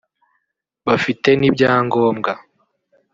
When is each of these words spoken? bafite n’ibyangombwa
bafite 0.87 1.29
n’ibyangombwa 1.39 2.31